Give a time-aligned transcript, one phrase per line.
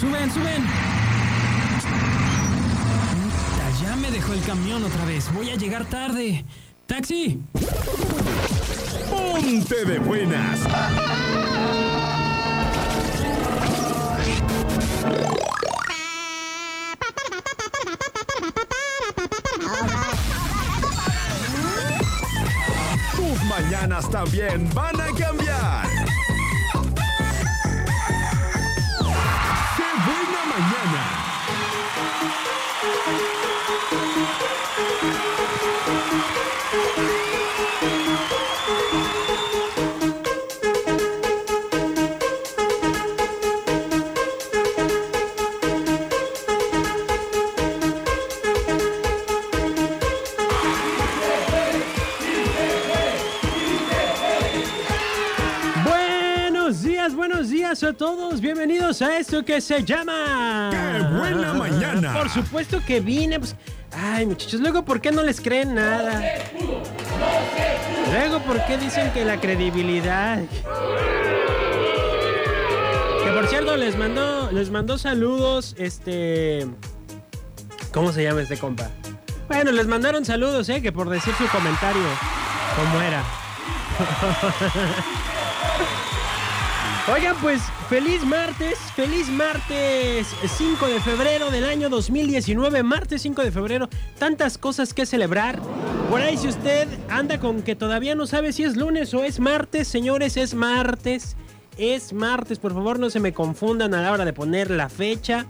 [0.00, 0.62] Suben, suben.
[3.22, 5.32] Puta, Ya me dejó el camión otra vez.
[5.32, 6.44] Voy a llegar tarde.
[6.86, 7.40] ¡Taxi!
[9.10, 10.60] Ponte de buenas.
[23.16, 25.05] Tus mañanas también van a
[57.66, 58.40] días a todos.
[58.40, 60.70] Bienvenidos a esto que se llama.
[60.70, 62.14] ¡Qué buena mañana!
[62.14, 63.40] Por supuesto que vine.
[63.40, 63.56] Pues...
[63.92, 66.22] Ay, muchachos, luego, ¿por qué no les creen nada?
[68.12, 70.42] Luego, ¿por qué dicen que la credibilidad?
[73.24, 76.68] Que por cierto, les mandó, les mandó saludos, este.
[77.92, 78.90] ¿Cómo se llama este compa?
[79.48, 80.80] Bueno, les mandaron saludos, ¿eh?
[80.80, 82.06] Que por decir su comentario.
[82.76, 83.24] ¿Cómo era?
[87.08, 93.52] Oigan, pues feliz martes, feliz martes 5 de febrero del año 2019, martes 5 de
[93.52, 95.60] febrero, tantas cosas que celebrar.
[96.10, 99.38] Por ahí si usted anda con que todavía no sabe si es lunes o es
[99.38, 101.36] martes, señores, es martes.
[101.78, 105.46] Es martes, por favor no se me confundan a la hora de poner la fecha.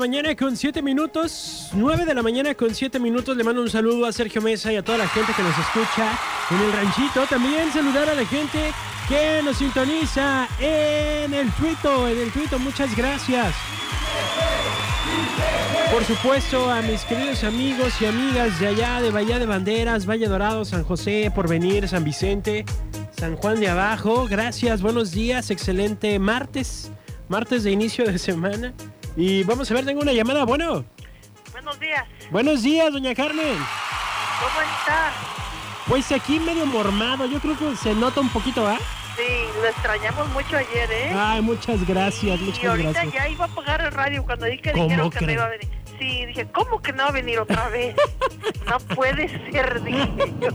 [0.00, 1.68] Mañana con 7 minutos.
[1.74, 3.36] 9 de la mañana con 7 minutos.
[3.36, 6.18] Le mando un saludo a Sergio Mesa y a toda la gente que nos escucha
[6.50, 7.26] en el ranchito.
[7.26, 8.72] También saludar a la gente
[9.06, 11.90] que nos sintoniza en el Twitter.
[12.12, 13.54] En el Twitter, muchas gracias.
[15.92, 20.28] Por supuesto, a mis queridos amigos y amigas de allá, de Bahía de Banderas, Valle
[20.28, 22.64] Dorado, San José, Porvenir, San Vicente,
[23.18, 24.26] San Juan de Abajo.
[24.30, 26.90] Gracias, buenos días, excelente martes,
[27.28, 28.72] martes de inicio de semana.
[29.16, 30.84] Y vamos a ver, tengo una llamada, bueno.
[31.52, 33.54] Buenos días, Buenos días, doña Carmen.
[33.56, 35.12] ¿cómo está?
[35.86, 38.78] Pues aquí medio mormado, yo creo que se nota un poquito, ¿ah?
[39.16, 39.22] Sí,
[39.60, 41.12] lo extrañamos mucho ayer, ¿eh?
[41.14, 43.12] Ay, muchas gracias, y muchas ahorita gracias.
[43.14, 45.48] ya iba a apagar el radio cuando dije que ¿Cómo dijeron que no iba a
[45.48, 45.68] venir.
[46.00, 47.94] Sí, dije, ¿cómo que no va a venir otra vez?
[48.66, 50.08] no puede ser, dije
[50.40, 50.48] yo.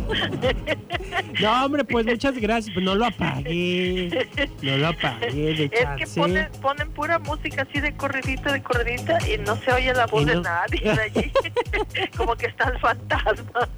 [1.39, 4.27] No, hombre, pues muchas gracias, pues no lo apagué.
[4.63, 9.19] No lo apagué, de Es que ponen, ponen pura música así de corridita, de corridita,
[9.30, 11.31] y no se oye la voz de nadie de allí.
[12.18, 13.69] Como que está el fantasma.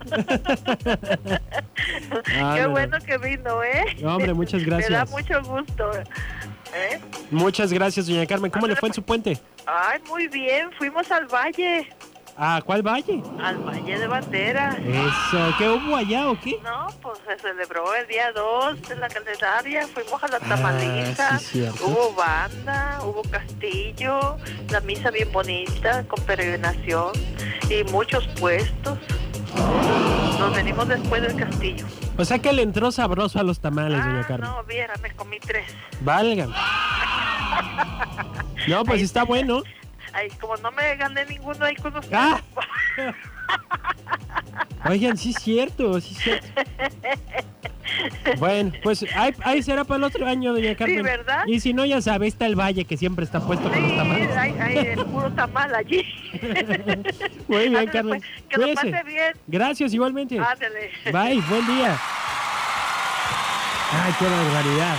[2.40, 2.70] Ah, Qué no, no.
[2.72, 3.98] bueno que vino, ¿eh?
[4.02, 5.12] No, hombre, muchas Me da gracias.
[5.12, 5.92] mucho gusto.
[6.74, 7.00] ¿eh?
[7.30, 8.52] Muchas gracias, doña Carmen.
[8.52, 9.38] ¿Cómo le fue en su puente?
[9.68, 11.90] Ay, muy bien, fuimos al valle,
[12.40, 13.22] ¿A cuál valle?
[13.44, 14.78] al valle de Banderas.
[14.80, 16.58] Eso, ¿qué hubo allá o qué?
[16.64, 21.40] No, pues se celebró el día 2 de la Candelaria, fuimos a la Ah, tamaliza,
[21.40, 24.38] sí, hubo banda, hubo castillo,
[24.70, 27.12] la misa bien bonita, con peregrinación
[27.70, 28.98] y muchos puestos.
[30.40, 31.86] Nos venimos después del castillo.
[32.18, 34.50] O sea que le entró sabroso a los tamales, doña Ah, Carmen.
[34.52, 35.74] no, viera, me comí tres.
[36.02, 36.54] Válgame.
[38.68, 39.28] No, pues Ahí está sí.
[39.28, 39.64] bueno.
[40.14, 42.14] Ay, como no me gané ninguno ahí con ustedes.
[42.18, 42.42] Ah.
[44.90, 46.48] Oigan, sí es cierto, sí es cierto.
[48.38, 51.04] Bueno, pues ahí, ahí será para el otro año, doña Carmen.
[51.04, 51.44] ¿verdad?
[51.48, 53.98] Y si no, ya sabe, está el valle que siempre está puesto con los Sí,
[53.98, 54.38] tamales.
[54.38, 56.04] hay, hay el puro tamal allí.
[57.48, 58.20] Muy bien, Ándale, Carmen.
[58.20, 59.34] pues, que lo pase bien.
[59.48, 60.38] Gracias, igualmente.
[60.40, 60.92] Ándale.
[61.06, 61.98] Bye, buen día.
[63.94, 64.98] Ay, qué barbaridad.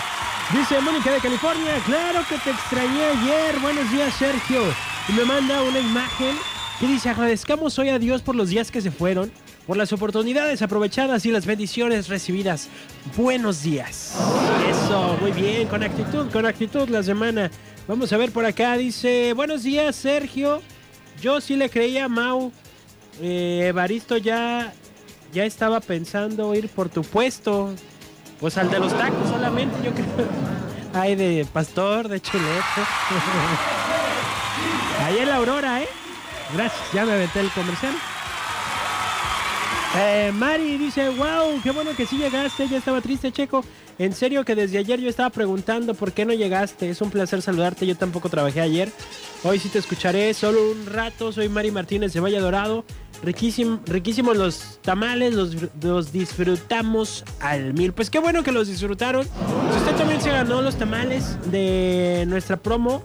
[0.52, 3.60] Dice Mónica de California, claro que te extrañé ayer.
[3.60, 4.62] Buenos días, Sergio.
[5.06, 6.36] Y me manda una imagen
[6.80, 9.30] que dice, agradezcamos hoy a Dios por los días que se fueron,
[9.66, 12.70] por las oportunidades aprovechadas y las bendiciones recibidas.
[13.14, 14.16] Buenos días.
[14.70, 17.50] Eso, muy bien, con actitud, con actitud la semana.
[17.86, 20.62] Vamos a ver por acá, dice, buenos días, Sergio.
[21.20, 22.52] Yo sí le creía a Mau.
[23.20, 24.72] Eh, Evaristo ya,
[25.30, 27.74] ya estaba pensando ir por tu puesto.
[28.40, 30.06] Pues al de los tacos solamente, yo creo.
[30.94, 32.48] Ay, de pastor, de chulete.
[35.04, 35.88] Ahí en la Aurora, ¿eh?
[36.54, 37.94] Gracias, ya me aventé el comercial.
[39.96, 43.64] Eh, Mari dice, wow, qué bueno que sí llegaste, ya estaba triste, Checo.
[43.98, 46.88] En serio que desde ayer yo estaba preguntando por qué no llegaste.
[46.88, 48.92] Es un placer saludarte, yo tampoco trabajé ayer.
[49.42, 51.32] Hoy sí te escucharé solo un rato.
[51.32, 52.84] Soy Mari Martínez de Valle Dorado.
[53.24, 57.92] Riquísimo, riquísimos los tamales, los, disfrutamos al mil.
[57.92, 59.24] Pues qué bueno que los disfrutaron.
[59.24, 63.02] Si usted también se ganó los tamales de nuestra promo,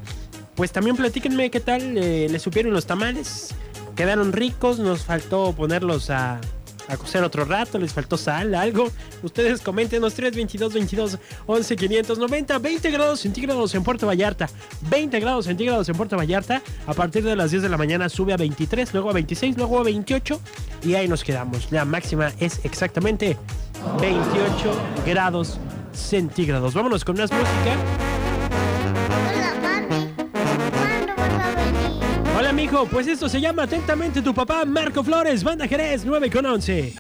[0.54, 3.56] pues también platíquenme qué tal eh, le supieron los tamales.
[3.96, 6.40] Quedaron ricos, nos faltó ponerlos a,
[6.88, 8.90] a cocer otro rato, les faltó sal, algo.
[9.22, 14.50] Ustedes coméntenos 322 22 11 590, 20 grados centígrados en Puerto Vallarta,
[14.90, 16.62] 20 grados centígrados en Puerto Vallarta.
[16.88, 19.80] A partir de las 10 de la mañana sube a 23, luego a 26, luego
[19.80, 20.40] a 28
[20.84, 21.72] y ahí nos quedamos.
[21.72, 23.38] La máxima es exactamente
[24.00, 24.44] 28
[25.06, 25.60] grados
[25.94, 26.74] centígrados.
[26.74, 28.23] Vámonos con más música.
[32.63, 32.86] Mijo.
[32.86, 36.92] Pues esto se llama atentamente tu papá, Marco Flores, Banda Jerez 9 con 11.